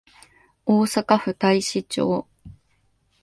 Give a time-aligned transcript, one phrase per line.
[0.65, 2.27] 大阪府太子町